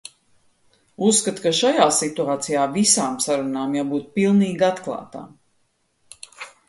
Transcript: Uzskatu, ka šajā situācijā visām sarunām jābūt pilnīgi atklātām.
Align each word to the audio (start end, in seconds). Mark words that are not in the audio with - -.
Uzskatu, 1.09 1.43
ka 1.43 1.51
šajā 1.57 1.85
situācijā 1.99 2.63
visām 2.77 3.19
sarunām 3.27 3.77
jābūt 3.81 4.09
pilnīgi 4.17 4.67
atklātām. 4.71 5.29